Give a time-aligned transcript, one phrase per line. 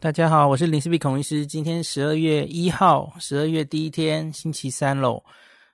[0.00, 1.44] 大家好，我是林氏璧孔医师。
[1.44, 5.24] 今天十二月一号，十二月第一天，星期三喽。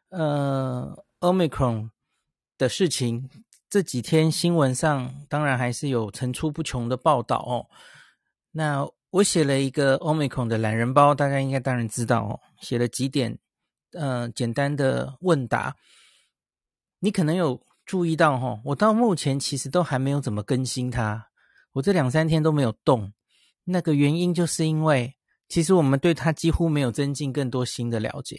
[0.09, 1.91] 呃，Omicron
[2.57, 3.29] 的事情，
[3.69, 7.69] 这几天新闻上当然还是有层出不穷的报道哦。
[8.51, 12.41] 那我写了一个 Omicron 的懒人包，大家应该当然知道哦。
[12.63, 13.39] 写了几点，
[13.93, 15.77] 呃，简单的问答。
[16.99, 21.29] 你可能有注意到哦，我到目前其实都还没有怎么更新它，
[21.73, 23.13] 我这两三天都没有动。
[23.65, 25.15] 那个原因就是因为，
[25.49, 28.39] 其实我们对它几乎没有增进更多新的了解，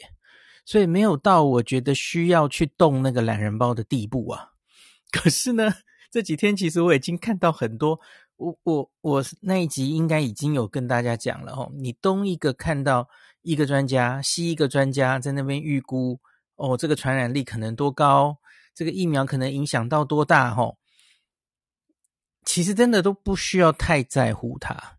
[0.66, 4.52] 所以没有到我觉得需要去动那个懒人包的地步啊。
[5.12, 5.74] 可是呢，
[6.12, 8.00] 这几天其实我已经看到很多，
[8.38, 11.72] 我我我那一集应该已经有跟大家讲了哦。
[11.76, 13.08] 你东一个看到
[13.42, 16.20] 一个专家，西一个专家在那边预估
[16.56, 18.38] 哦，这个传染力可能多高，
[18.74, 20.78] 这个疫苗可能影响到多大哦。
[22.44, 24.98] 其实真的都不需要太在乎它。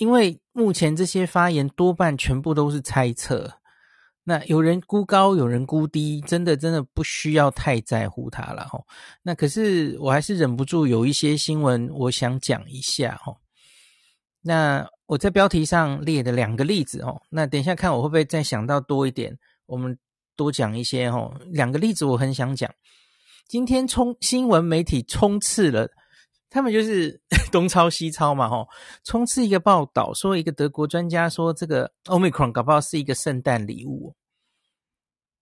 [0.00, 3.52] 因为目前这些发言多半全部都是猜测，
[4.24, 8.80] 那有人估高，有人估低，真的真的不需要太在乎它了哈。
[9.22, 13.36] 那可是我还是忍不住有一些新闻，我想讲一下哈。
[14.40, 19.98] 那我在标题上列的两个例子哦，那等一下看我会不会再想到多一点，我们
[20.34, 21.30] 多讲一些哈。
[21.50, 22.74] 两个例子我很想讲，
[23.46, 25.90] 今天冲新闻媒体冲刺了。
[26.50, 27.20] 他们就是
[27.52, 28.68] 东抄西抄嘛，吼，
[29.04, 34.14] 冲刺一个报道，说一个德国专家说这个 Omicron 搞不好是一个圣诞礼物，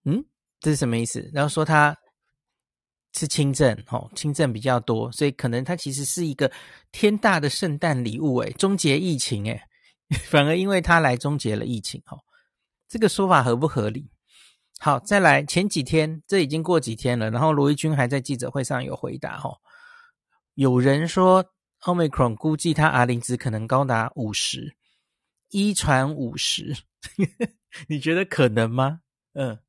[0.04, 0.22] 嗯，
[0.60, 1.28] 这是什么意思？
[1.32, 1.96] 然后说他
[3.14, 6.52] 是轻症，吼，轻症比较多，所以可能他其实是一个
[6.92, 9.62] 天大的圣诞礼物，诶，终结疫情，诶，
[10.28, 12.18] 反而因为他来终结了疫情，吼，
[12.86, 14.10] 这个说法合不合理？
[14.78, 19.56] 好，再来前几天，这已经过几天了，然后罗一军还在记者会上有回答，吼。
[20.58, 24.74] 有人说，Omicron 估计它 R 零值可能高达五十，
[25.50, 26.76] 一传五十，
[27.86, 29.02] 你觉得可能吗？
[29.34, 29.60] 嗯，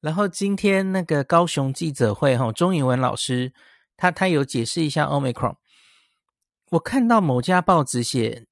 [0.00, 3.52] 然后今天那个高雄记者会，哈，钟颖文老师
[3.94, 5.56] 他他有解释一下 Omicron。
[6.70, 8.46] 我看到某家报纸写，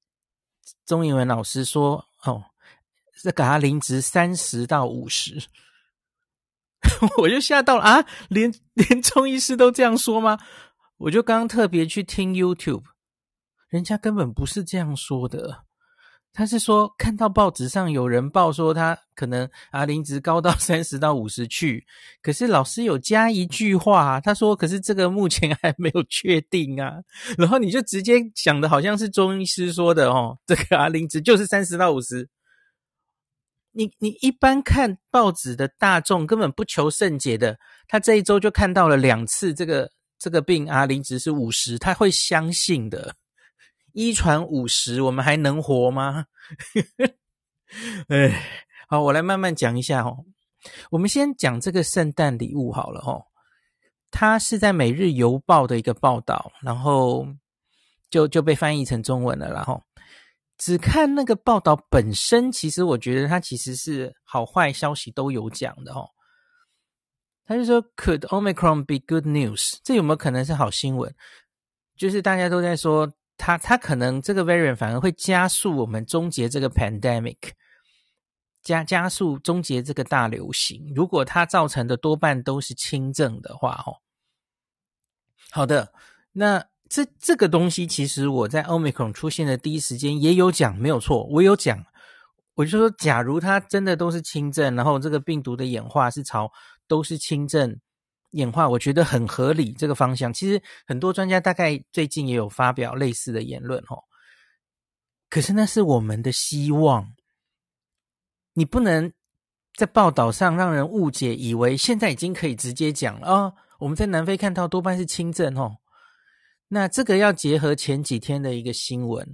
[0.85, 2.43] 钟颖文老师说，哦，
[3.23, 5.41] 这个 R 零值三十到五十，
[7.17, 8.05] 我就吓到了啊！
[8.29, 10.37] 连 连中医师都这样说吗？
[11.03, 12.83] 我就刚刚特别去听 YouTube，
[13.69, 15.63] 人家根本不是这样说的。
[16.31, 21.83] 他是说看到报纸上有人报说他可能 R 零值高到三十到五十去，
[22.21, 26.93] 可是老师有加一句话，他说：“可是这个目前还没有确定啊。”
[27.35, 32.29] 然后你就直接讲的好像是中医师说的哦，这个 R 零值就是三十到五十。
[33.71, 37.57] 你你一般看报纸的大众根本不求甚解的，
[37.87, 39.89] 他这一周就看到了两次这个。
[40.21, 43.15] 这个病啊零值是五十，他会相信的。
[43.91, 46.27] 一传五十，我们还能活吗？
[48.07, 48.39] 哎，
[48.87, 50.23] 好，我来慢慢讲一下哦。
[50.91, 53.25] 我们先讲这个圣诞礼物好了哦。
[54.11, 57.27] 它是在《每日邮报》的一个报道，然后
[58.11, 59.51] 就就被翻译成中文了。
[59.51, 59.81] 然后
[60.59, 66.07] 只看那个报道本身，其实我觉得它其实是好坏消息都有讲的哦。
[67.51, 69.75] 他就说，Could Omicron be good news？
[69.83, 71.13] 这有没有可能是好新闻？
[71.97, 77.35] 就是大家都在说，它它可能这个 variant 反而会加速我们终结这个 pandemic，
[78.63, 80.93] 加加速终结这个大流行。
[80.95, 83.99] 如果它造成的多半都是轻症的话，哦，
[85.51, 85.91] 好的，
[86.31, 91.83] 那这这个东西其实我在 Omicron 出现的第一时间也有讲，没有错，我有讲，
[92.53, 96.49] 我就说，假如它真的都是轻症，然后这个病毒的演化是朝。
[96.91, 97.79] 都是轻症
[98.31, 99.71] 演化，我觉得很合理。
[99.71, 104.03] 这个方向其实很多专家大概最近也有发表类似的言论哦。
[105.29, 107.13] 可是那是我们的希望，
[108.51, 109.13] 你不能
[109.77, 113.53] 在报道上让人误解，以为现在已经可以直接讲了啊、哦。
[113.79, 115.77] 我们在南非看到多半是轻症哦。
[116.67, 119.25] 那这个要结合前几天的一个新闻，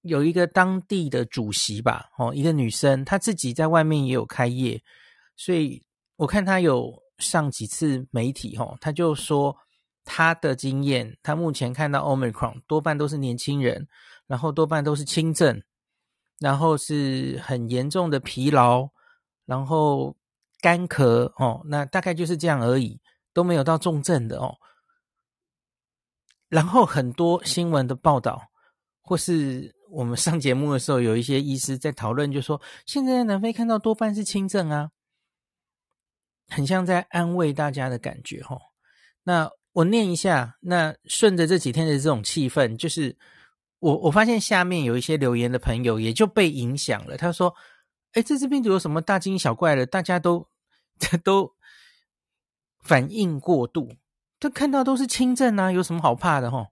[0.00, 4.82] 有一个当地的主席吧，哦，一个女生，她自己在外面也有开业，
[5.36, 5.84] 所以。
[6.18, 9.56] 我看他有上几次媒体，吼，他就说
[10.04, 13.86] 他的经验，他目前看到 Omicron 多半都是年轻人，
[14.26, 15.62] 然后多半都是轻症，
[16.40, 18.88] 然后是很严重的疲劳，
[19.46, 20.16] 然后
[20.60, 23.00] 干咳，哦，那大概就是这样而已，
[23.32, 24.56] 都没有到重症的哦。
[26.48, 28.42] 然后很多新闻的报道，
[29.02, 34.90] 或是我们上节目的时候，有一些医师在讨论，就说现在南非看到多半是轻症啊。
[36.48, 38.58] 很像在安慰大家的感觉，哦。
[39.22, 43.16] 那我念一下，那顺着这几天的这种气氛，就是
[43.78, 47.16] 我我发现下面有一些留言的朋友也就被影响了。
[47.16, 47.54] 他说
[48.14, 49.86] ：“哎，这次病毒有什么大惊小怪的？
[49.86, 50.48] 大家都
[51.22, 51.52] 都
[52.82, 53.92] 反应过度，
[54.40, 56.66] 这看到都是轻症啊，有什么好怕的？”吼，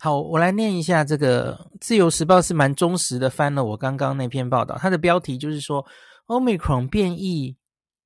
[0.00, 5.86] 好，我来念一下这个《自由时报》是蛮忠实的翻了我刚刚那篇报道，它的标题就是说
[6.26, 7.56] ：“Omicron 变异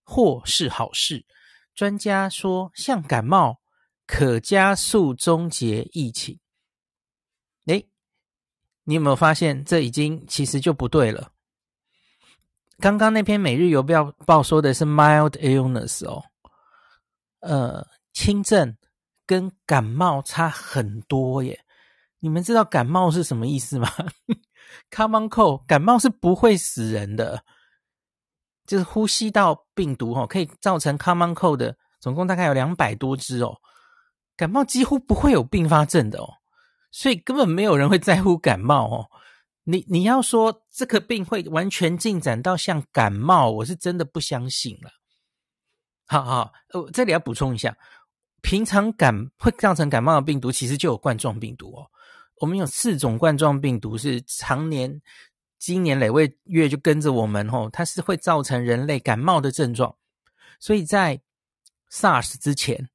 [0.05, 1.25] 或是好事，
[1.75, 3.61] 专家说像感冒，
[4.07, 6.39] 可加速终结疫情。”
[7.67, 7.89] 诶
[8.85, 11.33] 你有没有发现，这已经其实就不对了？
[12.79, 13.95] 刚刚那篇《每日邮报》
[14.27, 16.23] 报说的是 mild illness 哦，
[17.41, 18.77] 呃，轻症
[19.25, 21.59] 跟感冒差很多耶。
[22.19, 23.89] 你们知道感冒是什么意思吗？
[24.91, 27.45] Common cold，感冒是不会死人的，
[28.67, 33.57] 就是呼吸道病毒哦，可以造成 common cold 的，总共大概有两百多只哦。
[34.37, 36.29] 感冒几乎不会有并发症的哦。
[36.91, 39.07] 所以根本没有人会在乎感冒哦。
[39.65, 44.91] 你你要说这个病会完全进展到像感冒，我是真的不相信了。
[46.07, 47.77] 好好，呃，这里要补充一下，
[48.43, 51.87] 平常感会造成感冒的病毒，其实就有冠状病毒哦。
[52.41, 55.01] 我们有四种冠状病毒是常年
[55.59, 56.09] 经年累
[56.45, 59.97] 月就跟着我们哦，它是会造成人类感冒的症状。
[60.59, 61.21] 所以在
[61.91, 62.89] SARS 之前。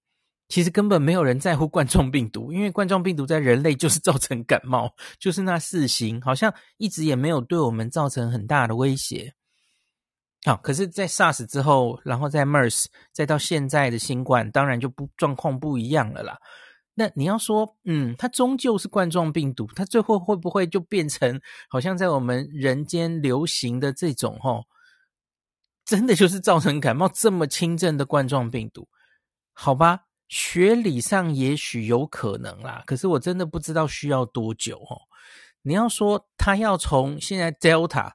[0.51, 9.35] 其实根本没有人在乎冠状病毒，因为冠状病毒在人类就是造成感冒， 就是那四型，好像一直也没有对我们造成很大的威胁。
[10.44, 16.39] 好，可是，在 SARS 之后，然后在 MERS，再到现在的新冠，当然就不状况不一样了啦。
[17.00, 24.66] 那你要说，嗯，它终究是冠状病毒，它最后会不会就变成好像在我们人间流行的这种哦，
[25.86, 28.90] 真的就是造成感冒这么轻症的冠状病毒？
[29.54, 30.01] 好吧。
[30.31, 35.02] 学理上也许有可能啦，可是我真的不知道需要多久哦。
[35.63, 38.12] 你要说他要从现在 Delta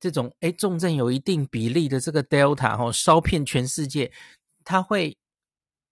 [0.00, 4.10] 这种诶重症有一定比例的这个 Delta 哦，烧遍全世界，
[4.64, 5.16] 它会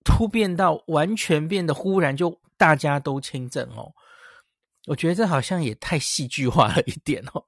[0.09, 3.93] 突变到完全变得忽然就大家都轻症哦？
[4.87, 7.45] 我觉得这好像也太戏剧化了一点哦。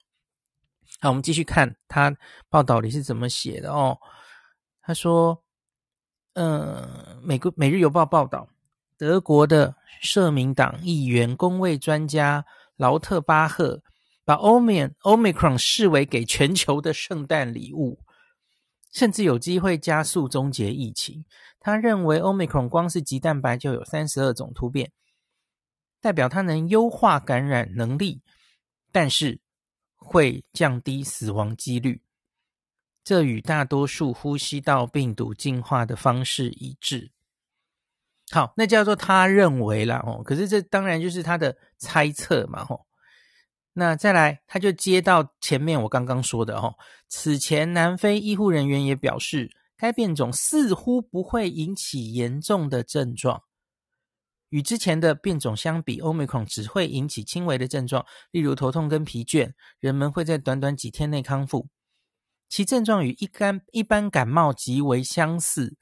[1.01, 2.15] 好，我们继续看他
[2.51, 3.99] 报道里是怎么写的哦。
[4.83, 5.43] 他说。
[6.35, 8.49] 嗯，美国《每日邮报》报道，
[8.97, 12.47] 德国的社民党议员、公卫专家
[12.77, 13.83] 劳特巴赫
[14.25, 17.99] 把欧美 Omicron 视为给全球的圣诞礼物，
[18.93, 21.25] 甚至有机会加速终结疫情。
[21.61, 24.91] 他认为，Omicron 光是棘蛋白就有三十二种突变，
[26.01, 28.23] 代表它能优化感染能力，
[28.91, 29.39] 但是
[29.97, 32.01] 会降低死亡几率。
[33.05, 37.11] 这与大多数呼吸道病毒进化的方式一致。
[38.31, 42.87] 好，那叫做他认为啦哦，可是这当然就是他的猜测嘛吼。
[43.73, 46.75] 那再来，他就接到前面我刚刚说的吼，
[47.09, 53.43] 此前南非医护人员也表示，该变种似乎不会引起严重的症状。
[54.51, 61.69] 与之前的变种相比，Omicron 只会引起轻微的症状，例如头痛跟疲倦，人们会在短短几天内康复。
[62.49, 65.77] 其症状与一般一般感冒极为相似，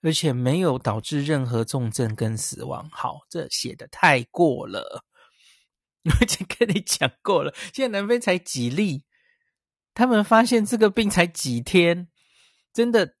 [0.00, 2.88] 而且没有导致任何重症跟死亡。
[2.90, 5.04] 好，这写得太过了，
[6.08, 7.54] 我已经跟你讲过了。
[7.74, 9.04] 现在南非才几例，
[9.92, 12.08] 他们发现这个病才几天，
[12.72, 13.14] 真的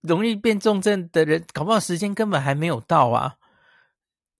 [0.00, 3.36] 容易变重症的人，搞不好时间根本还没有到啊。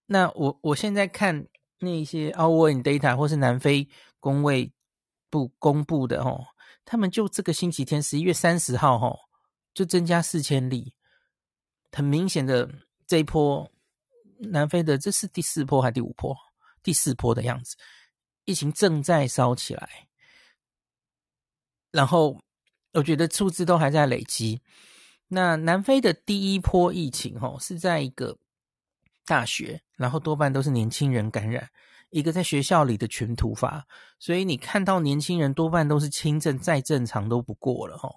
[0.07, 1.47] 那我我现在看
[1.79, 4.73] 那些 Our in Data 或是南非公卫
[5.29, 6.47] 部公布的哦。
[6.85, 9.17] 他们就这个星期天，十一月三十号，吼，
[9.73, 10.93] 就增加四千例，
[11.93, 12.69] 很明显的
[13.07, 13.71] 这一波
[14.39, 16.37] 南非的，这是第四波还是第五波？
[16.83, 17.77] 第四波的样子，
[18.45, 20.09] 疫情正在烧起来。
[21.93, 22.41] 然后
[22.93, 24.61] 我觉得数字都还在累积。
[25.29, 28.37] 那南非的第一波疫情，吼，是在一个
[29.25, 31.71] 大学，然后多半都是年轻人感染。
[32.11, 33.87] 一个在学校里的群突发，
[34.19, 38.13] 所以你看到年轻人多半都是轻症，再正常都不过了齁。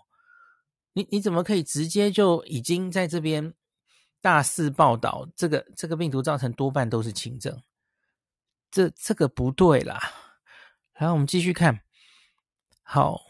[0.94, 3.54] 你你怎么可以直接就已经在这边
[4.20, 7.62] 大肆报道这个这个病毒造成多半都是轻症？
[8.72, 10.02] 这这个不对啦。
[10.94, 11.80] 然后我们继续看，
[12.82, 13.22] 好，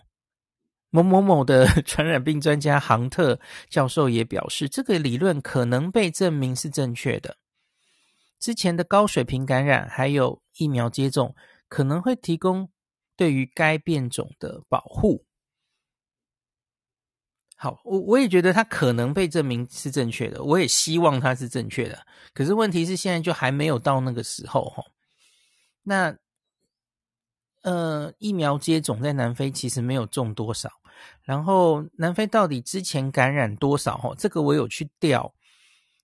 [0.93, 7.38] 某某某的 传染病专家杭特教授也表示，这个理论可能被证明是正确的。
[8.39, 11.35] 之前的高水平感染还有疫苗接种
[11.67, 12.69] 可能会提供
[13.17, 15.25] 对于该变种的保护。
[17.55, 22.05] 好，我我也觉得它可能被证明是正确的，我也希望它是正确的。
[22.35, 24.83] 可是问题是现在就还没有到那个时候哈。
[25.81, 26.15] 那
[27.63, 30.69] 呃，疫苗接种在南非其实没有中多少。
[31.24, 33.98] 然后南非到底之前感染多少？
[33.98, 35.33] 哈，这个我有去调，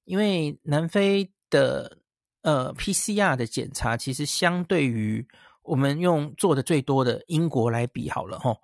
[0.05, 1.97] 因为南非的
[2.41, 5.27] 呃 PCR 的检查，其实相对于
[5.63, 8.55] 我们用做的最多的英国来比好了，哈，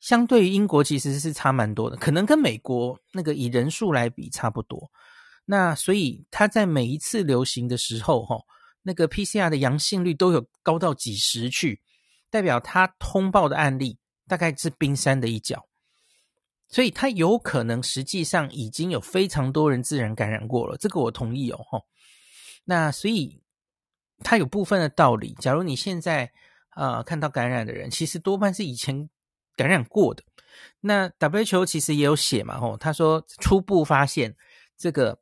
[0.00, 4.90] 相对于英国其实是差蛮多的，可能跟美国那个以人数来比差不多。
[5.44, 8.36] 那所以他在每一次流行的时候，哈，
[8.82, 11.80] 那个 PCR 的阳性率都有高到几十去，
[12.30, 15.66] 代表他通报的案例大概是冰山的一角。
[16.70, 21.58] 所以它有可能实际上已经有非常多人自然感染过了，这个我同意哦。
[22.64, 23.42] 那所以
[24.20, 25.34] 它有部分的道理。
[25.40, 26.30] 假如你现在
[26.68, 29.10] 啊、看到感染的人，其实多半是以前
[29.56, 30.22] 感染过的。
[30.80, 34.36] 那 WHO 其实也有写嘛，吼，他说初步发现
[34.78, 35.20] 这个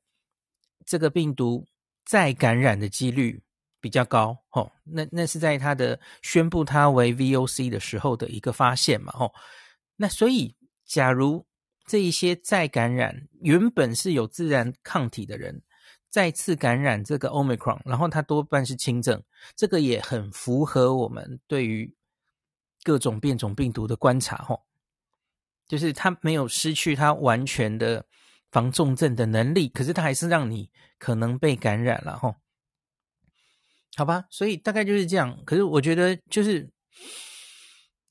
[0.85, 1.67] 这个病毒
[2.05, 3.43] 再感染的几率
[3.81, 4.37] 比较高。
[4.50, 9.33] 吼，那那是在他的宣布它为 VOC 的时候的一个发现嘛，吼，
[9.97, 10.58] 那所以。
[10.88, 11.47] 假如
[11.87, 15.62] 这一些再感染，原本是有自然抗体的人，
[16.09, 19.23] 再次感染这个 Omicron，然后他多半是轻症，
[19.54, 21.95] 这个也很符合我们对于
[22.83, 24.64] 各种变种病毒的观察，吼，
[25.66, 28.07] 就是它没有失去它完全的
[28.50, 32.37] 防重症的能力，可是它还是让你可能被感染了，吼，
[33.95, 35.38] 好吧，所以大概就是这样。
[35.45, 36.71] 可是我觉得就是。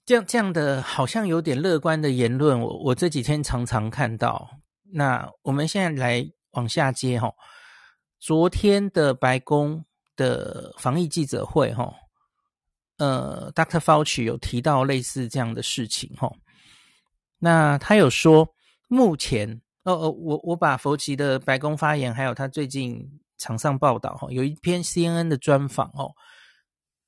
[0.08, 4.50] 这样这样的好像有点乐观的言论，我我这几天常常看到。
[4.94, 7.30] 那我们现在来往下接哈，
[8.18, 9.84] 昨天的白宫
[10.16, 11.94] 的防疫记者会哈，
[13.00, 13.82] 呃，Dr.
[13.82, 16.32] Fauci 有提到类似这样的事情哈。
[17.40, 18.48] 那他有说，
[18.88, 23.06] 目前，哦哦，我我把佛奇的白宫发言，还有他最近
[23.38, 26.14] 场上报道哈，有一篇 CNN 的专访哦。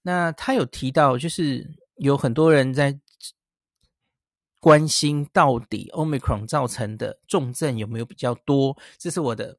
[0.01, 1.79] 那他有提到就是。
[1.99, 2.97] 有很多人在
[4.61, 8.77] 关心，到底 Omicron 造成的重症有没有比较多？
[8.97, 9.57] 这是我的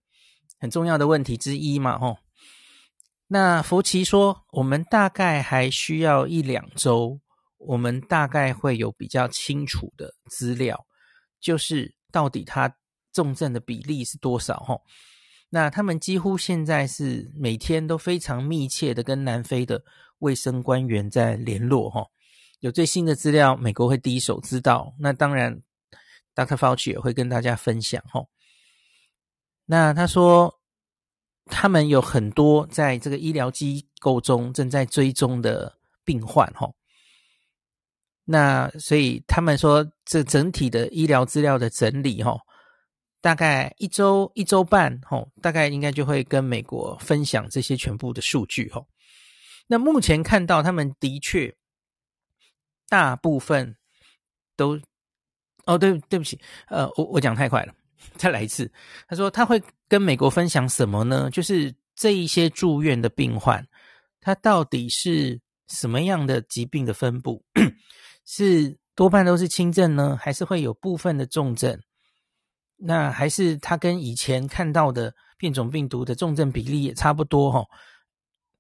[0.59, 2.17] 很重要的问题之一嘛，吼。
[3.29, 7.21] 那福奇说，我们大概还需要一两周，
[7.59, 10.87] 我们大概会有比较清楚的资料，
[11.41, 12.75] 就是到底它
[13.13, 14.83] 重症的比例是多少，吼。
[15.51, 19.83] 那他们几乎现在是每天都非常密切的跟南非的
[20.19, 22.11] 卫生官员在联络，吼。
[22.61, 24.95] 有最新的资料，美国会第一手知道。
[24.99, 25.63] 那当然
[26.35, 26.57] ，Dr.
[26.57, 28.29] Fauci 也会跟大家分享吼。
[29.65, 30.61] 那他说，
[31.47, 35.75] 他们有很多在这个医疗机构中正在追踪的
[36.05, 36.75] 病患吼。
[38.25, 42.41] 那所以他们说，这整体的医疗资料的整理吼，
[43.23, 48.87] 大概一周一周半吼，大概应该就会跟美国分享这些全部的数据吼。
[49.67, 51.57] 那目前看到他们的确。
[52.91, 53.75] 大部分
[54.57, 54.79] 都
[55.65, 57.73] 哦，对对不起，呃，我我讲太快了，
[58.17, 58.71] 再来一次。
[59.09, 61.31] 他说他会跟美国分享什么呢？
[61.31, 63.65] 就是这一些住院的病患，
[64.21, 67.43] 他到底是什么样的疾病的分布？
[68.27, 71.81] 是多半都是轻症呢，还是会有部分的重症？
[72.77, 77.65] 那还是他跟以前看到的变种病毒的重症比例也差不多哈？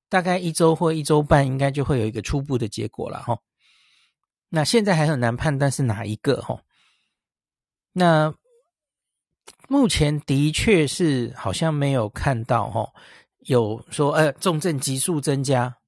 [0.09, 3.37] 大概一周或一周半，应该就会有一个初步的结果了哈。
[4.50, 6.61] 那现在还很难判断是哪一个齁，
[7.92, 8.35] 那
[9.69, 12.90] 目前的确是好像没有看到齁，
[13.47, 15.78] 有说呃重症急速增加，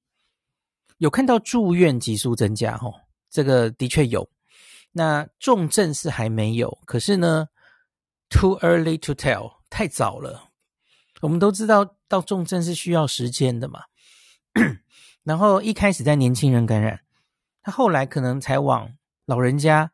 [0.98, 2.94] 有看到住院急速增加哦，
[3.28, 4.28] 这个的确有。
[4.92, 7.48] 那重症是还没有，可是呢
[8.28, 10.50] ，too early to tell，太早了。
[11.20, 13.80] 我们都知道到重症是需要时间的嘛，
[15.24, 17.00] 然后一开始在年轻人感染。
[17.62, 18.92] 他后来可能才往
[19.24, 19.90] 老人家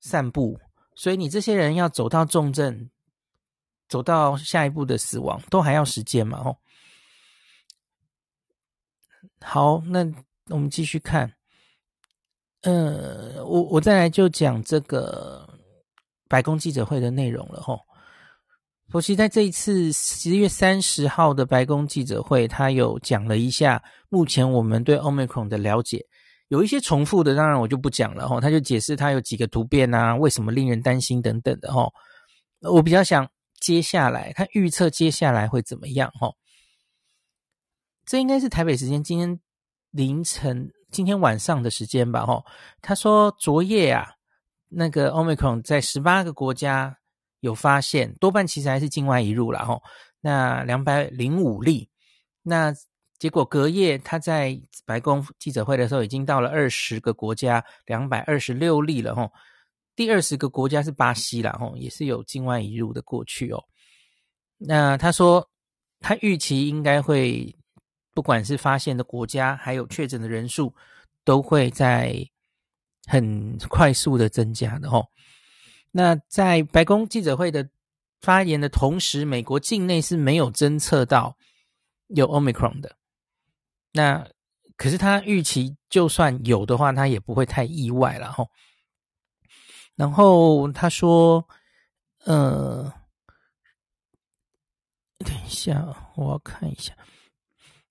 [0.00, 0.58] 散步，
[0.94, 2.90] 所以你这些人要走到重症，
[3.88, 6.38] 走到下一步的死亡，都还要时间嘛？
[6.38, 6.56] 哦，
[9.40, 10.00] 好，那
[10.48, 11.32] 我们继续看。
[12.62, 15.48] 呃，我我再来就讲这个
[16.28, 17.80] 白宫记者会的内容了，吼。
[18.88, 26.06] 佛奇在这一次十一月三十号的白宫记者会，他有讲了一下目前我们对 Omicron 的了解，
[26.48, 28.40] 有一些重复的，当然我就不讲了哈。
[28.40, 31.90] 他就解释他有几个突变啊，为什么令人担心等等的哈。
[32.60, 33.28] 我比较想
[33.58, 36.30] 接下来他预测接下来会怎么样哈。
[38.04, 39.40] 这应该是台北时间今天
[39.90, 42.40] 凌晨、今天晚上的时间吧哈。
[42.80, 44.06] 他说昨夜啊，
[44.68, 46.98] 那个 Omicron 在十八个国家。
[47.46, 49.80] 有发现，多半其实还是境外移入了哈。
[50.20, 51.88] 那两百零五例，
[52.42, 52.74] 那
[53.18, 59.32] 结果隔夜他在白宫记者会的时候，已经到了二十个国家，两百二十六例了吼。
[59.94, 63.64] 第二十个国家是巴西啦吼，也是有境外移入的过去哦。
[64.58, 65.48] 那他说
[66.00, 67.56] 他预期应该会，
[68.12, 70.74] 不管是发现的国家，还有确诊的人数，
[71.24, 72.14] 都会在
[73.06, 75.06] 很快速的增加的吼。
[75.96, 77.66] 那在白宫记者会的
[78.20, 81.34] 发言的同时，美国境内是没有侦测到
[82.08, 82.94] 有 Omicron 的。
[83.92, 84.28] 那
[84.76, 88.50] 可是他预期，就算有的话，他也不会太意外了吼。
[89.94, 91.48] 然后他说
[92.26, 92.92] ：“呃，
[95.20, 96.94] 等一下，我要看一下。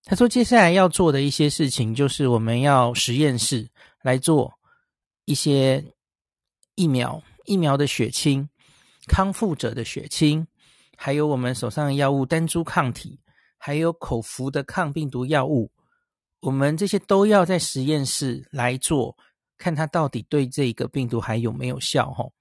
[0.04, 3.68] 他说接下来要做的一些事情，就是我们要实验室
[4.04, 4.54] 来做
[5.26, 5.84] 一些
[6.76, 8.50] 疫苗，疫苗的血清，
[9.08, 10.48] 康复者的血清，
[10.98, 13.20] 还有我们手上的药物单株抗体，
[13.58, 15.72] 还有口服的抗病毒药物。”
[16.42, 19.18] 我们这些都要在实验室来做，
[19.58, 22.34] 看它到底对这个病毒还有没有效吼。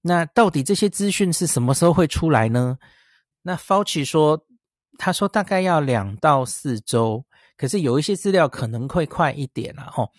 [0.00, 2.78] 那到底这些资讯是什么时候会出来呢？
[3.42, 4.46] 那 Fauci 说，
[4.96, 7.22] 他说大概要两到四周，
[7.58, 10.10] 可是有一些资料可能会快一点啊吼。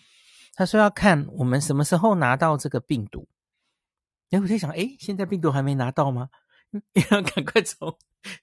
[0.54, 3.26] 他说要看我们什么时候拿到这个病毒。
[4.30, 6.28] 然后我在想，诶，现在病毒还没拿到吗？
[7.10, 7.96] 要赶快从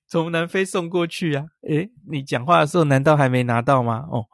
[0.08, 1.46] 从南非送过去啊！
[1.68, 4.08] 诶，你讲话的时候难道还没拿到吗？
[4.10, 4.26] 哦，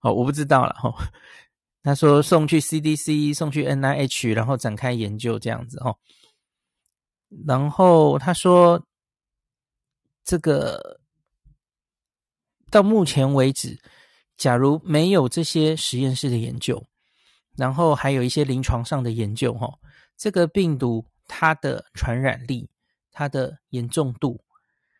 [0.00, 0.92] 好，我不知道了哈。
[1.82, 5.96] 他说送去 CDC，送去 NIH，然后展开研究这样子哦。
[7.46, 8.84] 然后他说，
[10.24, 11.00] 这个
[12.70, 13.80] 到目前为止，
[14.36, 16.84] 假如没有这些实验室的研究，
[17.56, 19.78] 然后还有一些临床上的研究哈，
[20.16, 22.68] 这个病毒它的传染力。
[23.18, 24.42] 它的严重度，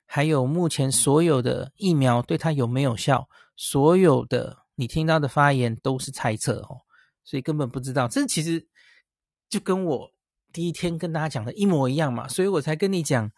[0.06, 6.80] 还有目前所有的疫苗对它有没有效，所有的你听到的发言都是猜测哦，
[7.24, 8.08] 所以根本不知道。
[8.08, 8.66] 这其实
[9.50, 10.10] 就跟我
[10.50, 13.30] 第一天跟大家讲的一模一样嘛，所以我才跟你讲，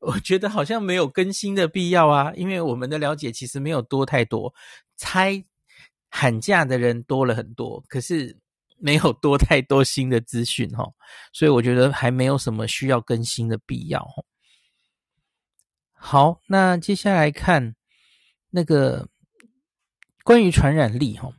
[0.00, 4.52] 我觉得好像没有更新的必要啊，因为我们的了解其实没有多太多，
[4.94, 5.42] 猜
[6.10, 8.36] 喊价的人多了很多，可是。
[8.80, 10.84] 没有多太多新的资讯哈，
[11.32, 14.06] 所以我觉得还没有什么需要更新的必要。
[15.92, 17.74] 好，那接下来看
[18.50, 19.08] 那个
[20.22, 21.32] 关于传染力哈。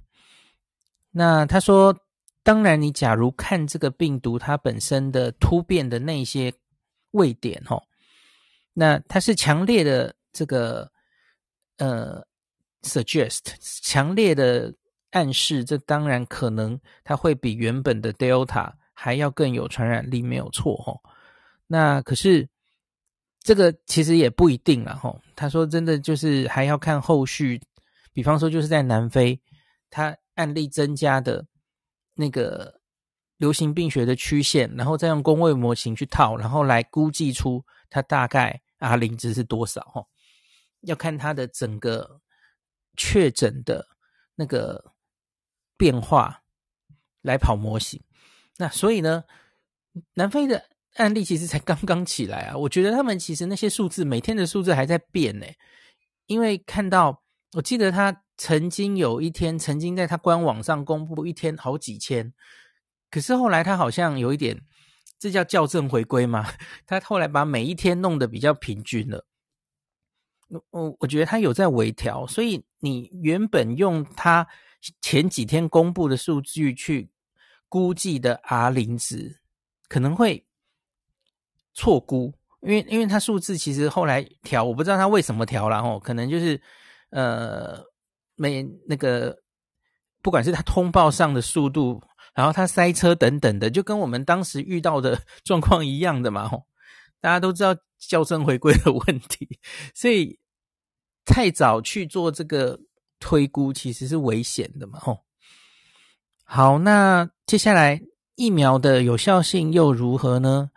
[1.12, 1.97] 那他说，
[2.43, 6.54] 当然你假如看这个病毒它本身的突变的那些
[7.12, 7.82] 位点哈，
[8.73, 10.91] 那它是强烈的这个
[11.78, 12.25] 呃
[12.82, 14.75] suggest 强烈的。
[15.12, 21.02] 暗示这当然可能，它会比原本的 Delta 还要更有传染力，没有错吼。
[21.65, 22.48] 那可是
[23.39, 25.19] 这个其实也不一定了吼。
[25.36, 27.60] 他说真的就是还要看后续，
[28.13, 29.41] 比方说就是在南非，
[29.89, 31.43] 它案例增加的
[32.13, 32.80] 那个
[33.38, 40.06] 流行病学的曲线，然后再用公位模型去套，然后来估计出它大概 R 零值是多少哦。
[40.82, 42.22] 要看它的整个
[42.95, 43.88] 确诊的
[44.36, 44.93] 那个。
[45.80, 46.44] 变化
[47.22, 48.04] 来跑模型，
[48.58, 49.24] 那所以呢，
[50.15, 50.65] 南非的
[50.96, 52.58] 案例其实才刚刚起来啊。
[52.58, 55.46] 我觉得他们其实那些数字每天的数字还在变呢，
[56.26, 62.34] 因为看到我记得他曾经有一天曾经在他官网上公布一天好几千，
[63.10, 64.62] 可是后来他好像有一点，
[65.18, 66.46] 这叫校正回归嘛？
[66.86, 69.26] 他后来把每一天弄得比较平均了。
[70.72, 74.46] 我我觉得他有在微调，所以你原本用他。
[75.02, 77.10] 前几天公布的数据去
[77.68, 79.39] 估计的 R 零值
[79.88, 80.46] 可能会
[81.74, 86.62] 错估，因为因为它数字其实后来调，我不知道它为什么调了哦，可能就是
[87.10, 87.84] 呃
[88.36, 89.38] 没那个，
[90.22, 92.02] 不管是它通报上的速度，
[92.34, 96.65] 然后它塞车等等的，就跟我们当时遇到的 状况一样的嘛吼，
[97.20, 99.60] 大家都知道校正回归的问题，
[99.94, 100.39] 所以
[101.26, 102.80] 太早去做这个。
[103.19, 105.19] 推估其实是危险的嘛，吼。
[106.43, 108.01] 好，那接下来
[108.36, 110.71] 疫苗的有效性又如何呢？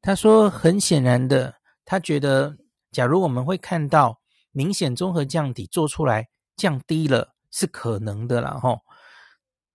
[0.00, 2.56] 他说，很显然的，他觉得，
[2.92, 4.20] 假如我们会看到
[4.52, 8.78] 明显综合降体做出来降低了，是可能的啦，吼。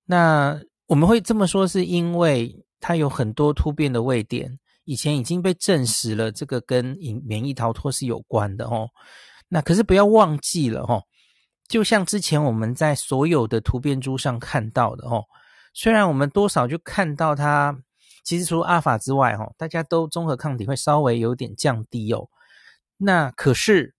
[0.05, 8.87] 那我们会这么说，是因为它有很多突变的位点，以前已经被证实了，这个跟免免疫逃脱是有关的，吼。
[9.49, 11.03] 那可是不要忘记了，吼。
[11.67, 15.25] 就像之前我们在所有的突变株上看到的哦，
[15.73, 17.81] 虽然我们多少就看到它，
[18.23, 22.29] 其实除阿尔法之外哦，大家都中和抗体会稍微有点降低哦。
[22.97, 23.95] 那可是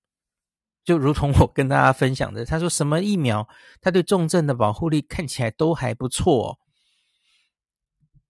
[0.84, 3.48] 就如同我跟大家分享的，他说什么疫苗，
[3.80, 6.58] 他对重症的保护力看起来都还不错哦。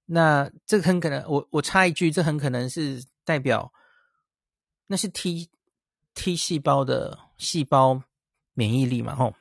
[0.06, 3.72] 那这很可能，我我插一句，这很可能是代表
[4.86, 5.50] 那是 T
[6.14, 8.02] T 细胞的细胞
[8.54, 9.14] 免疫力嘛？
[9.14, 9.34] 吼，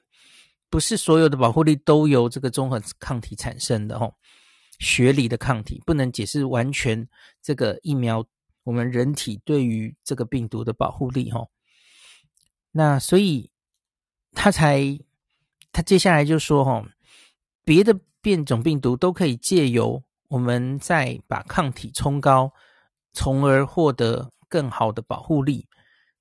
[0.70, 4.16] 不是所有的保护力都由这个综合抗体产生的吼，
[4.80, 7.08] 学理的抗体不能解释完全
[7.42, 8.26] 这个疫苗
[8.64, 11.50] 我们人体对于这个病毒的保护力吼。
[12.72, 13.50] 那所以
[14.34, 15.00] 他才
[15.72, 16.86] 他接下来就说吼，
[17.64, 20.04] 别的变种病毒都可以借由。
[20.30, 22.52] 我们再把抗体冲高，
[23.12, 25.68] 从而获得更好的保护力。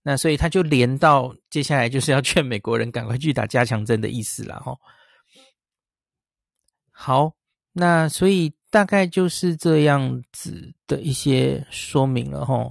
[0.02, 4.76] 那所以他就连到接下来就是要劝美国人赶快去打加强针的意思了哈。
[6.90, 7.32] 好，
[7.72, 12.70] 那所以大概就是这样子的一些说明了哈。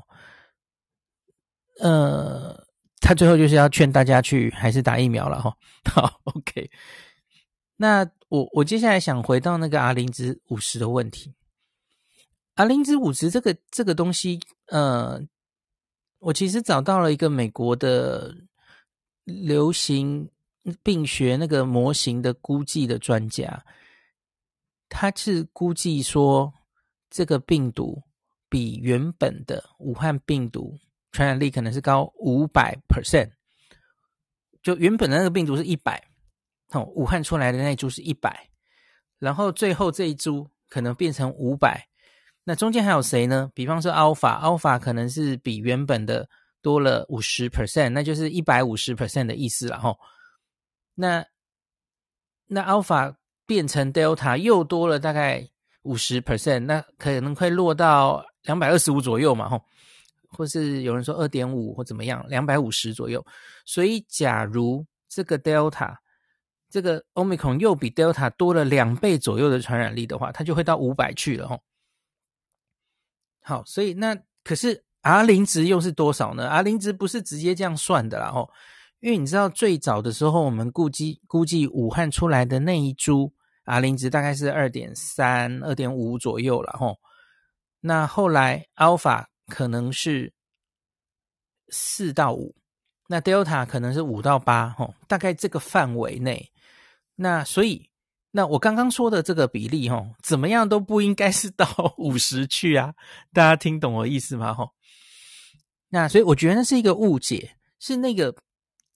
[1.80, 2.66] 呃，
[3.00, 5.56] 他最后就是要劝大家去还是打疫苗了哈。
[5.90, 6.70] 好，OK。
[7.78, 11.34] 那我我接下来想回到那个 R 零值五十的问题
[12.56, 15.20] ，R 零值五十这个这个东西，呃，
[16.22, 18.36] 我其实找到了一个美国的
[19.26, 20.30] 流行
[20.84, 23.66] 病学那个模型的估计的专家，
[24.88, 26.54] 他是估计说
[27.10, 28.02] 这个病毒
[28.48, 30.78] 比原本的武汉病毒
[31.12, 33.32] 传染力可能是高五百 percent，
[34.62, 36.08] 就原本的那个病毒是一百。
[36.70, 38.48] 哦，武汉出来的那株是一百，
[39.20, 41.90] 然后最后这一株可能变成五百，
[42.44, 43.52] 那中间还有谁呢？
[43.54, 46.28] 比方说 Alpha，Alpha 可能是比原本的
[46.62, 49.96] 多了五十 percent，那就是一百五十 percent 的意思了哈。
[50.96, 51.24] 那
[52.48, 55.48] 那 Alpha 变成 Delta 又多了大概
[55.84, 59.64] 五十 percent，那可能会落到两百二十五左右嘛，吼，
[60.30, 63.24] 或是有人说二点五或怎么样，两百五十左右。
[63.66, 65.96] 所以假如这个 Delta
[66.70, 71.62] 这个 Omicron 又比 Delta 多了两倍左右的传染力的话，它就会到五百去了吼。
[73.42, 78.50] 好，所以那可是 R 零值又是多少呢？R 零值不是直接这样算的啦吼，
[79.00, 83.34] 因为你知道最早的时候我们估计估计武汉出来的那一株
[83.66, 86.98] R 零值大概是二点三、二点五左右了吼。
[87.80, 90.34] 那后来 Alpha 可能是
[91.70, 92.56] 四到五，
[93.08, 96.52] 那 Delta 可能是五到八吼，大概这个范围内。
[97.16, 97.91] 那所以，
[98.32, 101.68] 那我刚刚说的这个比例，吼，怎么样都不应该是到
[101.98, 102.94] 五十去啊！
[103.34, 104.54] 大家听懂我意思吗？
[104.54, 104.70] 吼，
[105.90, 108.34] 那所以我觉得那是一个误解，是那个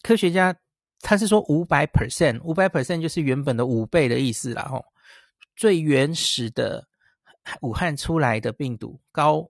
[0.02, 0.56] 科学家
[1.02, 4.86] 他是说五百 percent，五百 percent 就是原本的五倍的意思啦，吼，
[5.58, 6.88] 最原始的
[7.62, 9.46] 武汉出来的病毒高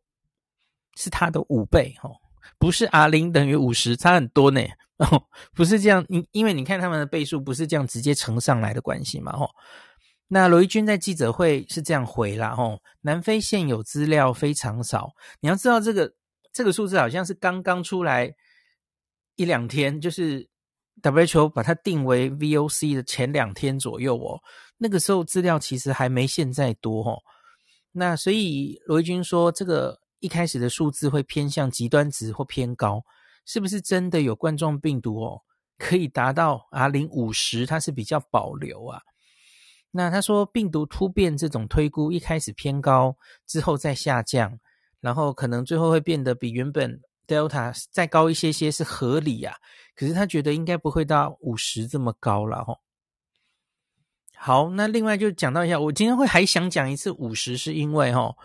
[0.96, 2.20] 是它的五倍，吼，
[2.58, 4.62] 不是 R 零等于五十，差很多呢。
[4.98, 5.22] 哦，
[5.54, 9.50] 不是这样，因因为你看他们的倍数不是这样直接乘上来的关系嘛，吼。
[10.28, 16.12] 那罗一军在记者会是这样回啦，吼，南非现有资料非常少，你要知道这个
[16.54, 18.34] 这个数字好像是刚刚出来
[19.36, 20.50] 一两天，就是
[21.02, 24.40] WHO 把它定为 VOC 的前两天左右哦，
[24.78, 27.22] 那个时候资料其实还没现在多哦。
[27.92, 33.04] 那所以罗一军说，这个一开始的数字会偏向极端值或偏高。
[33.48, 35.44] 是不是真的有冠状病毒哦？
[35.78, 39.00] 可以达到 R 零五十，它是比较保留啊。
[39.92, 44.60] 那他说病毒突变这种推估一开始偏高，之后再下降，
[45.00, 49.56] 然后可能最后会变得比原本 Delta 再高一些些是合理啊。
[49.96, 52.80] 可是他觉得应该不会到五十这么高了吼。
[54.36, 58.36] 好，那另外就讲到一下，我今天会还想讲一次五十，是因为吼。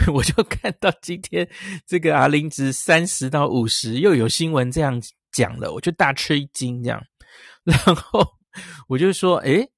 [0.14, 1.48] 我就看到今天
[1.86, 5.00] 这个 R 零值三十到五十，又有新闻这样
[5.32, 7.02] 讲了，我就大吃一惊这样。
[7.64, 8.26] 然后
[8.88, 9.68] 我就说，诶，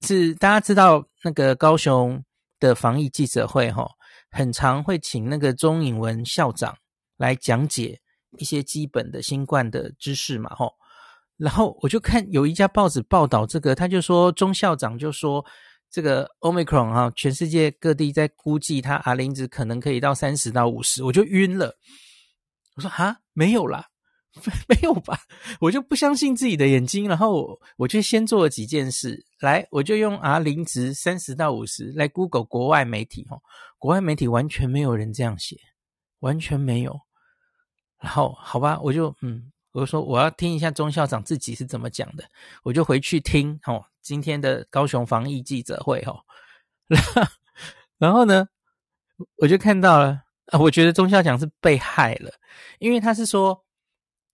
[0.00, 2.22] 是大家知道那个高雄
[2.58, 3.86] 的防疫记者会齁，
[4.30, 6.76] 很常会请那个钟颖文校长
[7.16, 8.00] 来讲解
[8.38, 10.72] 一些基本的新冠的知识嘛齁。
[11.36, 15.44] 然后我就看有一家报纸报道这个，他就说钟校长就说。
[15.90, 21.76] 这个 Omicron 啊，全世界各地在估计它 R 零值可能可以到三十到五十，我就晕了。
[22.76, 23.88] 我说哈，没有啦，
[24.68, 25.18] 没 有吧？
[25.60, 29.24] 我就不相信自己的眼睛，然后我，就先做了几件事。
[29.40, 33.38] 来，我就用 R 零值三十到五十来 Google 国外媒体，哈，
[33.78, 35.56] 国外媒体完全没有人这样写，
[36.20, 36.98] 完全没有。
[38.00, 39.50] 然后好吧，我就嗯。
[39.72, 42.24] 我说我要听一下钟校长自己是怎么讲的，
[42.64, 46.20] 我就回去听哦，今天的高雄防疫记者会哦，
[47.98, 48.48] 然后呢，
[49.36, 52.32] 我就看到了啊，我觉得钟校长是被害了，
[52.78, 53.64] 因为他是说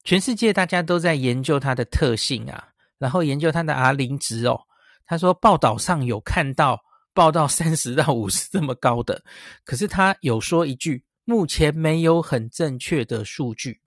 [0.05, 4.63] 全世界大家都在研究它的特性啊，然后研究它的 R 零值哦。
[5.05, 6.81] 他说报道上有看到
[7.13, 9.23] 报到 三十到五十这么高的，
[9.65, 13.81] 可是他有说一句，目前没有很正确的数据。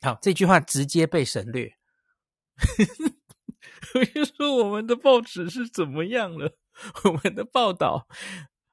[0.00, 1.72] 好，这句话直接被省略。
[3.94, 6.52] 我就说我们的报纸是怎么样了？
[7.04, 8.06] 我们的报道，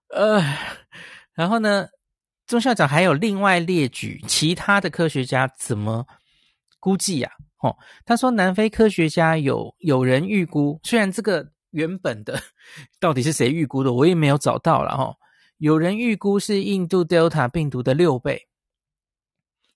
[0.09, 0.41] 呃，
[1.33, 1.89] 然后呢，
[2.47, 6.05] 钟校长还有另外列举其他的科学家怎么
[6.79, 7.31] 估计呀？
[7.57, 12.41] 哦，他说南非科学家有有人预估，虽然这个原本的
[12.99, 15.15] 到底是谁预估的，我也没有找到了哈。
[15.57, 18.47] 有人预估是印度 Delta 病毒的六倍，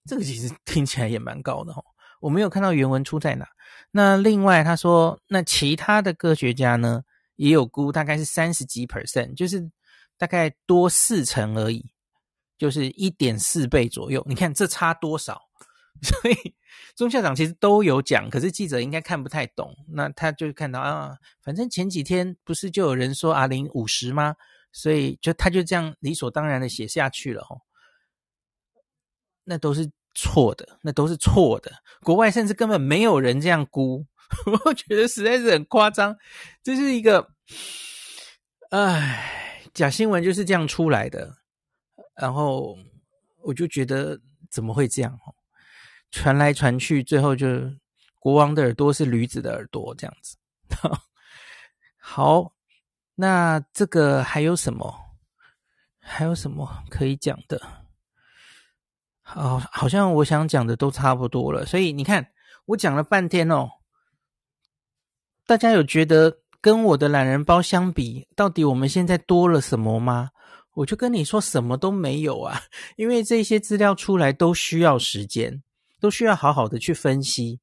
[0.05, 1.83] 这个其实听起来也蛮高的哈。
[2.21, 3.45] 我没有看到原文出在哪。
[3.95, 7.03] 那另外他说，那其他的科学家呢，
[7.35, 9.69] 也有估大概是三十几 percent，就是
[10.17, 11.85] 大概多四成而已，
[12.57, 14.25] 就是一点四倍左右。
[14.27, 15.39] 你看这差多少？
[16.01, 16.55] 所以
[16.95, 19.75] 钟校长其实都有讲，可是记者应该看不太懂。
[19.87, 24.35] 那他就看到啊，反正前几天不是就有人说 R 零五十吗？
[24.71, 27.61] 所以就他就这样理所当然的写下去了哦。
[29.43, 29.91] 那都是。
[30.13, 31.71] 错的，那都是错的。
[32.01, 34.05] 国外甚至根本没有人这样估，
[34.65, 36.15] 我觉得实在是很夸张。
[36.63, 37.27] 这是一个，
[38.69, 41.37] 唉，假新闻就是这样出来的。
[42.15, 42.77] 然后
[43.41, 44.19] 我就觉得
[44.51, 45.13] 怎么会这样？
[45.25, 45.33] 哦，
[46.11, 47.47] 传来传去，最后就
[48.19, 50.37] 国王的耳朵是驴子的耳朵这样子。
[51.97, 52.53] 好，
[53.15, 54.93] 那这个还有什么？
[56.05, 57.82] 还有什么可以讲的？
[59.23, 62.27] 好，好像我想讲的都差不多了，所以你看，
[62.65, 63.69] 我讲了半天哦，
[65.47, 70.29] 大家有觉得跟我的懒人包相比，到底我们现在多了什么吗？
[70.75, 72.61] 我就跟你说，什么都没有啊，
[72.97, 75.63] 因为这些资料出来都需要时间，
[75.99, 77.59] 都需要好好的去分析。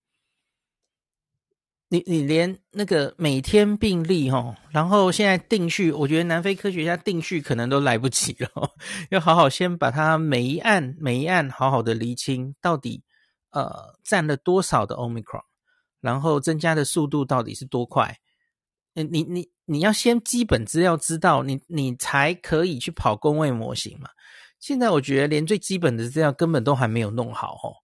[1.92, 8.48] 你你连那个每天病例齁，然后现在定序，我觉得南非科学家定序可能都来不及了，
[9.10, 13.02] 要好好先把它每一案每一案好好的厘清，到底
[13.50, 15.42] 呃占了多少的 Omicron，
[16.00, 18.18] 然后增加的速度到底是多快？
[18.94, 24.10] 你你你你要先基本资料知道，你你才可以去跑公位模型嘛。
[24.60, 27.82] 现在我觉得连最基本的资料根本都还没有弄好哦，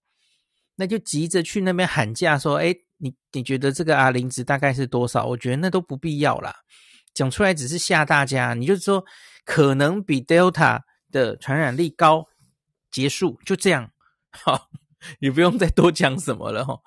[0.77, 5.25] 那就急着去那边喊价说，诶你你觉得这个 R 零值大概是多少？
[5.25, 6.55] 我觉得那都不必要啦，
[7.13, 8.53] 讲出来只是吓大家。
[8.53, 9.05] 你就说
[9.45, 10.81] 可能比 Delta
[11.11, 12.27] 的传染力高，
[12.91, 13.91] 结束就这样，
[14.31, 14.69] 好，
[15.19, 16.79] 你不用再多讲什么了哈。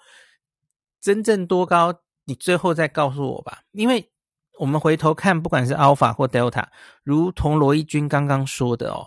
[1.01, 3.63] 真正多高，你最后再告诉我吧。
[3.73, 4.11] 因为
[4.59, 6.67] 我们回头看，不管是 Alpha 或 Delta，
[7.03, 9.07] 如同罗一军刚刚说的哦，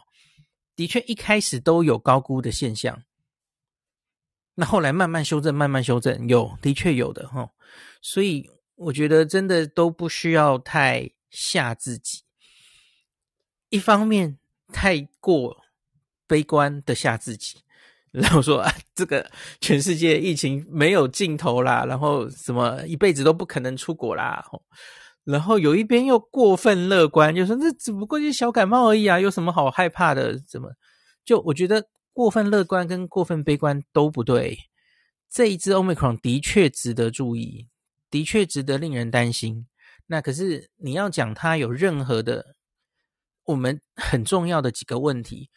[0.75, 3.03] 的确一开始都有高估的现象。
[4.55, 7.49] 那后来慢慢修正，慢慢修正，有，的确有的哈，
[8.03, 12.21] 所以我觉得真的都不需要太吓自己。
[13.69, 14.37] 一方面
[14.71, 15.57] 太过
[16.27, 17.63] 悲观的吓自己，
[18.11, 19.27] 然后说啊，这个
[19.59, 24.45] 全世界疫情没有尽头啦，然后什么一辈子都不可能出国啦，
[25.23, 30.37] 然后有一边又过分乐观，就说那只不过是小感冒而已啊，有什么好害怕的？
[30.47, 30.69] 怎么？
[31.25, 31.83] 就我觉得。
[32.13, 34.58] 过分乐观跟过分悲观都不对。
[35.30, 37.67] 这一支 Omicron 的确值得注意，
[38.12, 39.65] 的确值得令人担心。
[40.06, 42.56] 那可是你要讲它有任何的
[43.45, 45.49] 我们很重要的几个问题，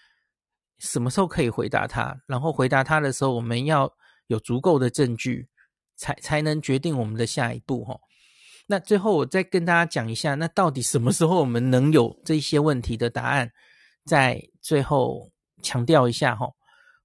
[0.78, 2.18] 什么时候可以回答它？
[2.26, 3.92] 然后回答它的时候，我们要
[4.28, 5.46] 有足够的证据，
[5.96, 7.84] 才才能决定我们的下一步。
[7.84, 8.00] 哈，
[8.66, 13.52] 那最后我再跟大家讲一下，那到底什么时候我们能有这些问题的答案？
[14.06, 15.30] 在最后。
[15.66, 16.46] 强调一下哈，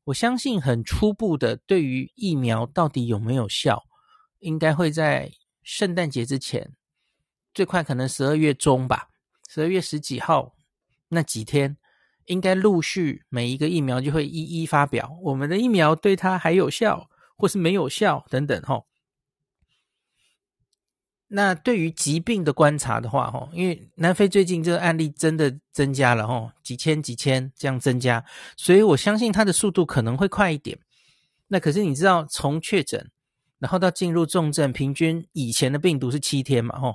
[0.04, 3.82] 我相信很初步的，对于疫苗到底有没有效，
[4.40, 5.32] 应该会在
[5.64, 6.72] 圣诞节之前，
[7.56, 9.08] 最快可能十二月中吧，
[9.50, 10.54] 十二月十几号
[11.10, 11.76] 那几天，
[12.26, 18.84] 应该陆续每一个疫苗就会一一发表，我们的疫苗对它还有效，或是没有效等等哈。
[21.34, 28.22] 那对于疾病的观察的话，哈，因为南非最近这个案例真的增加了，哈，几千几千这样增加，
[28.58, 30.78] 所以我相信它的速度可能会快一点。
[31.48, 33.10] 那可是你知道，从确诊
[33.60, 36.94] 然后到进入重症，平均以前的病毒是七天嘛，哈。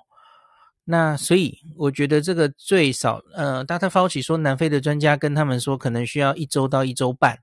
[0.85, 3.89] 那所以我觉得这个最少，呃，Dr.
[3.89, 7.39] Fauci 说，南非的专家跟他们说，可能需要一周到一周半，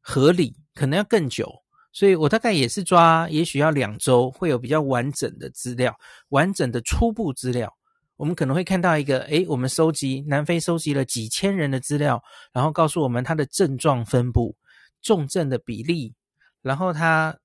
[0.00, 1.62] 合理，可能要更久。
[1.92, 5.98] 所以我大概也是抓，也许要两周会有比较完整的资料，
[6.28, 7.74] 完整的初步资料。
[8.16, 12.22] 我们可能会看到一个，诶，我们收集南非收集了几千人的资料，
[12.52, 14.56] 然后告诉我们他的症状分布、
[15.00, 16.12] 重症的比例，
[16.60, 17.38] 然后他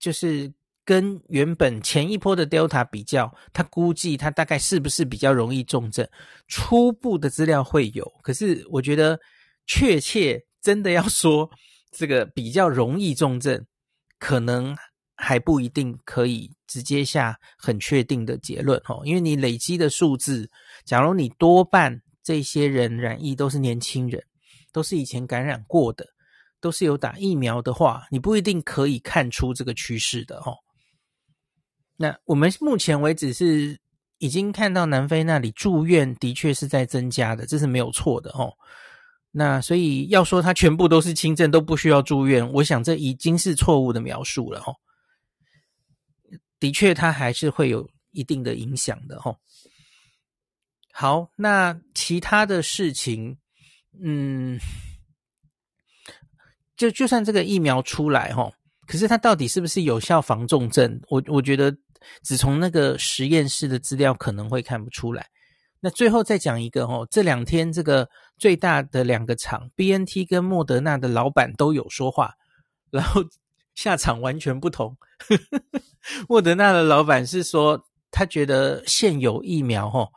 [0.00, 0.52] 就是
[0.84, 6.08] 跟原本前一波的 Delta 比较，他估计他大概是不是比较容易重症？
[6.48, 9.20] 初步的资料会有，可是我觉得
[9.66, 11.48] 确切真的要说
[11.90, 13.64] 这个比较容易重症，
[14.18, 14.76] 可能
[15.16, 19.02] 还不一定可以直接下很确定的结论哦。
[19.04, 20.50] 因为你累积的数字，
[20.84, 24.22] 假如你多半这些人染疫都是年轻人，
[24.72, 26.06] 都是以前感染过的。
[26.60, 30.56] 都是有打疫苗的话，你不一定可以看出这个趋势的哦。
[31.96, 33.78] 那我们目前为止是
[34.18, 38.52] 已经看到南非那里住院的确是在增加的，这是没有错的哦。
[39.38, 44.74] 那所以要说它全部都是轻症都不需要住院，我想这已经是错误的描述了哦。
[46.58, 49.38] 的确，它还是会有一定的影响的哦。
[50.92, 53.38] 好，那其他的事情，
[54.02, 54.58] 嗯。
[56.76, 58.52] 就就算这个疫苗出来齁，
[58.86, 61.00] 可是它到底是不是有效防重症？
[61.08, 61.76] 我我觉得
[62.22, 65.26] 只从那个实验室的资料可能会看不出来。
[65.80, 72.34] 那最后再讲一个哦，这两天这个最大的两个厂 BNT 跟莫德纳的老板都有说话，
[72.90, 73.22] 然后
[73.74, 74.96] 下场完全不同。
[76.28, 80.08] 莫德纳的老板是说，他觉得现有疫苗齁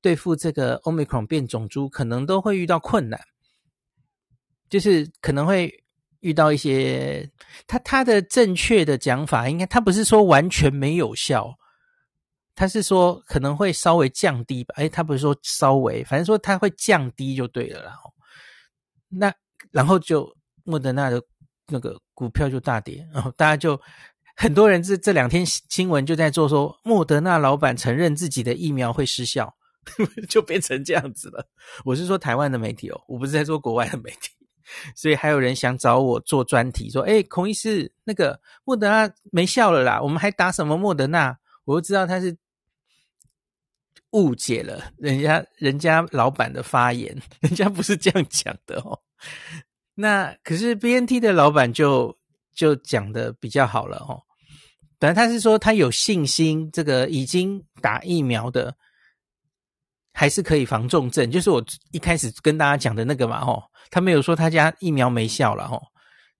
[0.00, 3.20] 对付这个 Omicron 变种株可能都会遇到困难，
[4.68, 5.72] 就是可能会。
[6.22, 7.30] 遇到一些，
[7.66, 11.56] 他他的正确的讲法，应该他不是说完全没有效，
[12.54, 14.74] 他是说可能会稍微降低吧。
[14.76, 17.94] 哎，他不是说稍微，反正说他会降低就对了啦。
[19.08, 19.32] 那
[19.70, 20.30] 然后就
[20.64, 21.22] 莫德纳的
[21.68, 23.80] 那个股票就大跌，然后大家就
[24.36, 29.54] 很多人这这两天新闻就在做说，莫德纳老板承认自己的疫苗会失效，
[30.28, 31.48] 就变成这样子了。
[31.84, 34.30] 我是说台湾的媒体哦，我不是在说国外的媒体。
[34.94, 42.36] 所以还有人想找我做专题，说：“哎，孔医师，那个莫德纳没效了啦，我们还打什么莫德纳？”我就知道他是
[44.10, 49.00] 误解了人家人家老板的发言，人家不是这样讲的哦。
[49.94, 52.18] 那可是 BNT 的老板就
[52.54, 54.22] 就讲的比较好了哦。
[54.98, 58.76] 本来他是说他有信心，这个已经打疫苗的。
[60.12, 65.80] 还是可以防重症，就是我一开始跟大家讲的那个嘛，吼，他没有说他家疫苗没效了，吼，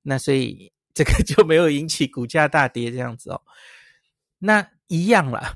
[0.03, 3.41] 那所以这个 就没有引起股价大跌这样子哦。
[4.39, 5.55] 那一样啦，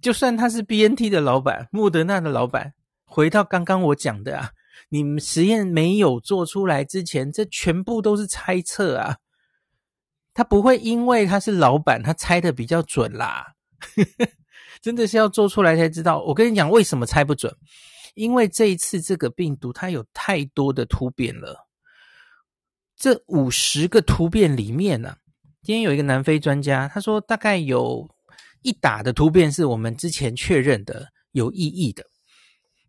[0.00, 2.74] 就算他是 BNT 的老板，莫德纳的老板，
[3.06, 4.50] 回到刚刚我讲的啊，
[4.90, 9.16] 你们实验没有做出来之前，这全部都是猜测啊，
[10.34, 13.54] 他不会因为他是老板，他猜的比较准啦。
[14.82, 16.22] 真的是要做出来才知道。
[16.22, 17.54] 我跟你讲，为什么猜不准？
[18.14, 21.66] 因为这一次这个病毒它有太多的突变了。
[22.96, 25.16] 这五十个突变里面呢、
[25.62, 28.08] 今天有一个南非专家，他说大概有
[28.62, 32.04] 一打的突变是我们之前确认的有意义的，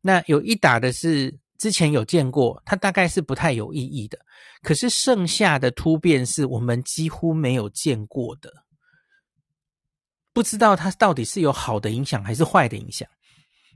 [0.02, 4.18] 那有一打的是之前有见过，它大概是不太有意义的。
[4.62, 8.52] 可是剩下的突变是我们几乎没有见过的。
[10.34, 13.08] 不知道它到底是有好的影响还是坏的影响，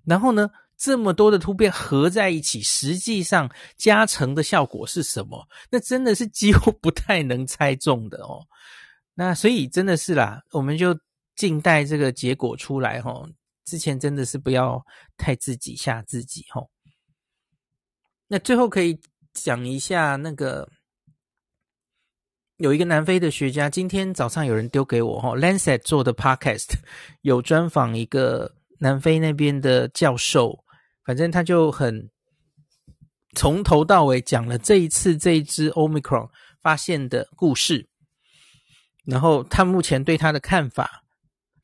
[0.05, 5.45] 然后呢，这么多的突变合在一起，实际上加成的效果是什么？
[5.69, 8.39] 那真的是几乎不太能猜中的哦。
[9.13, 10.97] 那所以真的是啦，我们就
[11.36, 13.30] 静待这个结果出来哦。
[13.65, 14.86] 之前真的是不要
[15.17, 16.69] 太自己吓自己哦。
[18.28, 19.00] 那最后可以
[19.34, 20.69] 讲一下那个。
[22.58, 26.76] 有一个南非的学家，今天早上有人丢给我哈，Lancet 做的 Podcast
[27.21, 30.63] 有专访一个南非那边的教授，
[31.04, 32.10] 反正他就很
[33.36, 36.30] 从头到尾讲了这一次这一支 Omicron
[36.62, 37.89] 发现的故事，
[39.04, 41.04] 然后他目前对他的看法，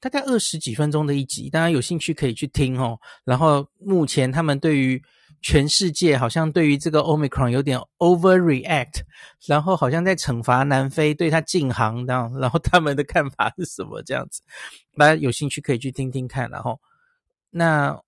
[0.01, 2.99] 大概二十几分钟的一集，大家有兴趣可以去听哦。
[3.23, 5.01] 然后目前他们对于
[5.43, 9.01] 全世界好像对于这个 Omicron 有点 overreact，
[9.45, 14.01] 然后好像在惩罚南非对他禁航，这样，然后他们的看法是什么？
[14.03, 14.41] 这样子，
[14.97, 16.49] 大家有兴趣可以去听听看。
[16.49, 16.79] 然后，
[17.51, 18.01] 那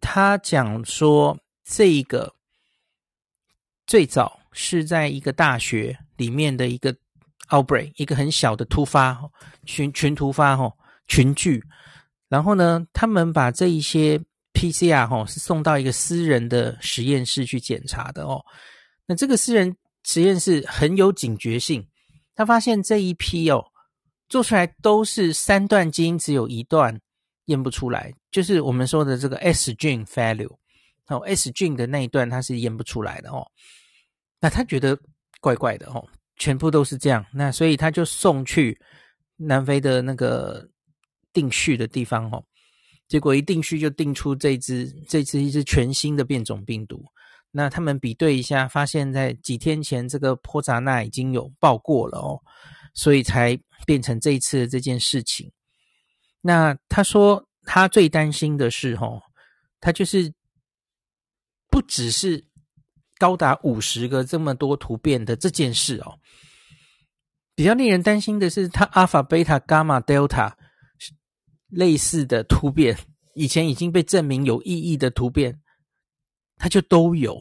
[0.00, 2.34] 他讲说，这个
[3.86, 6.94] 最早是在一个大学里面的一个
[7.48, 9.18] outbreak，一个很小的突发
[9.64, 10.70] 群群突发哈
[11.08, 11.60] 群聚，
[12.28, 14.20] 然后呢，他们把这一些。
[14.54, 18.44] PCR 哈是送到一个私人的实验室去检查的哦。
[19.06, 21.86] 那这个私人实验室很有警觉性，
[22.34, 23.64] 他发现这一批哦
[24.28, 26.98] 做出来都是三段基因只有一段
[27.44, 30.56] 验不出来，就是我们说的这个 S gene failure
[31.06, 33.46] 哦，S gene 的那一段它是验不出来的哦。
[34.40, 34.98] 那他觉得
[35.40, 36.04] 怪怪的哦，
[36.34, 38.76] 全部都是这样，那所以他就送去
[39.36, 40.68] 南非的那个
[41.32, 42.44] 定序的地方哦，
[43.08, 47.04] 结果一定序就定出这只这只一只全新的变种病毒。
[47.50, 52.38] 那他们比对一下，发现在几天前这个波札那已经有报过了哦，
[52.92, 55.50] 所以才变成这一次的这件事情。
[56.42, 59.22] 那他说他最担心的是哦，
[59.80, 60.30] 他就是
[61.70, 62.44] 不只是
[63.18, 66.18] 高达五十个这么多突变的这件事哦，
[67.54, 70.54] 比较令人担心的是他阿法、贝塔、伽马、德尔塔
[71.68, 72.96] 类似的突变，
[73.34, 75.58] 以前已经被证明有意义的突变。
[76.56, 77.40] 他就都有，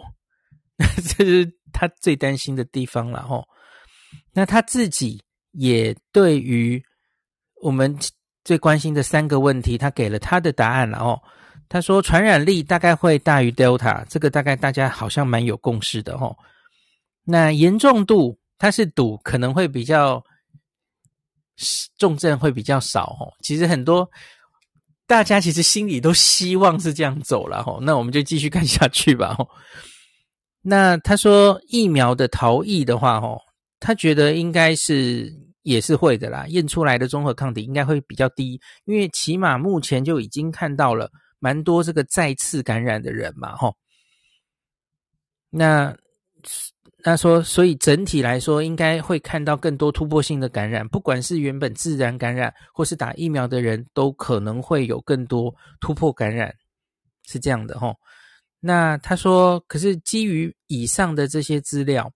[0.77, 3.43] 这是他最担心的地方了吼。
[4.31, 5.19] 那他自己
[5.53, 6.79] 也对于
[7.63, 7.97] 我们
[8.43, 11.19] 最关心的三个问题，他给了他的答案了哦。
[11.67, 16.37] 他说传染力大概会大于 Delta，这个大概大家好像蛮有共识的吼。
[17.23, 20.23] 那严重度他是赌可能会比较
[21.97, 23.33] 重症会比较少哦。
[23.41, 24.09] 其实很多。
[25.09, 29.47] 大家其实心里都希望是这样走了吼，那我们就继续看下去吧吼。
[30.61, 33.39] 那他说疫苗的逃逸的话吼，
[33.79, 43.77] 他觉得应该是也是会的啦，验出来的中和抗体应该会比较低，因为起码目前就已经看到了蛮多这个再次感染的人嘛吼。
[45.49, 45.95] 那。
[47.03, 56.53] 他说，所以整体来说，应该会看到更多突破性的感染，不管是原本自然感染，或是打疫苗的人，都可能会有更多突破感染，
[57.25, 57.95] 是这样的齁。
[58.59, 62.11] 那他说，可是基于以上的这些资料，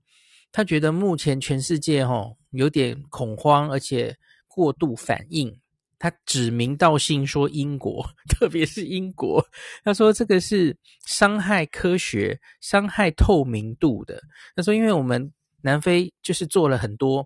[0.51, 4.13] 他觉得目前全世界齁有点恐慌，而且
[4.47, 5.60] 过度反应。
[6.03, 9.39] 他指名道姓说英国， 特别是英国，
[9.83, 10.75] 他说这个是
[11.05, 14.19] 伤害科学、伤害透明度的。
[14.55, 15.31] 他说，因为我们
[15.61, 17.23] 南非就是做了很多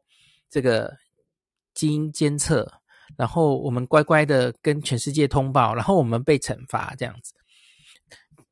[0.49, 0.93] 这个
[1.73, 2.69] 基因监测，
[3.15, 7.33] 然后我们乖乖的跟全世界通报，然后我们被惩罚这样子。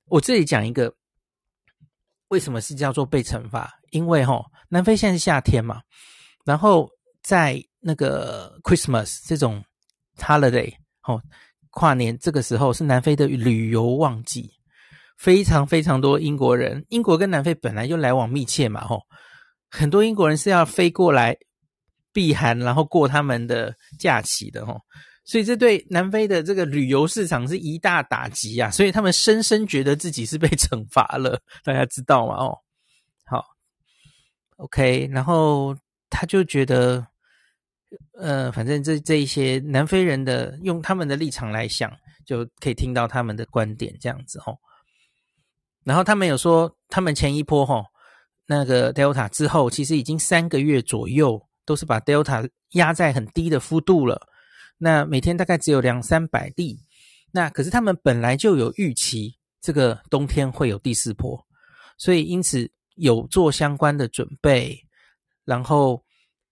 [0.05, 0.95] 我这里讲一个，
[2.30, 3.78] 为什么是叫做被惩罚？
[3.91, 5.82] 因为哈，南非现在是夏天嘛，
[6.45, 6.89] 然后
[7.21, 9.61] 在那个 Christmas 这种。
[10.18, 10.74] Holiday，
[11.07, 11.22] 哦，
[11.72, 14.51] 跨年这个时候是南非的旅游旺季，
[15.18, 16.86] 非常非常多英国人。
[16.89, 19.01] 英国跟南非本来就来往密切嘛，吼，
[19.70, 21.36] 很多英国人是要飞过来
[22.14, 24.80] 避寒，然后过他们的假期的，吼。
[25.26, 28.70] 所以这对南非的这个旅游市场是一大打击啊！
[28.70, 32.36] 所以他们深深觉得自己是被 惩罚了，大家知道吗？
[32.36, 32.57] 哦，
[33.26, 33.43] 好
[34.57, 35.76] ，OK，然后
[36.09, 37.07] 他就觉得。
[38.17, 41.91] 呃，反正这这一些南非人的用他们的立场来想，
[42.25, 44.57] 就可以听到他们的观点这样子吼。
[45.83, 47.85] 然后他们有说，他们前一波吼
[48.45, 54.27] 那个 Delta 之后，其实已经三个月左右都是把 Delta 压在很低的幅度了。
[54.77, 56.79] 那每天大概只有两三百例。
[57.31, 61.45] 那可是他们本来就有预期这个冬天会有第四波，
[61.97, 64.85] 所以因此有做相关的准备，
[65.45, 66.03] 然后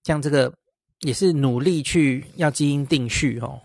[0.03, 0.53] 像这个。
[1.01, 3.61] 也是努力去要基因定序哦，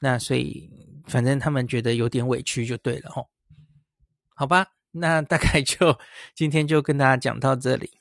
[0.00, 0.70] 那所以
[1.06, 3.26] 反正他们觉得有点委屈就对了哦，
[4.34, 5.98] 好吧，那大概就
[6.34, 7.97] 今天就跟大家讲到这里。